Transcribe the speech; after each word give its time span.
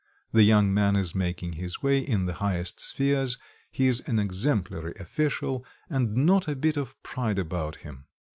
The 0.31 0.41
young 0.41 0.73
man 0.73 0.95
is 0.95 1.13
making 1.13 1.53
his 1.53 1.83
way 1.83 1.99
in 1.99 2.25
the 2.25 2.33
highest 2.41 2.79
spheres, 2.79 3.37
he 3.69 3.85
is 3.85 4.01
an 4.07 4.17
exemplary 4.17 4.93
official, 4.99 5.63
and 5.91 6.15
not 6.17 6.47
a 6.47 6.55
bit 6.55 6.75
of 6.75 6.95
pride 7.03 7.37
about 7.37 7.75
him. 7.85 8.05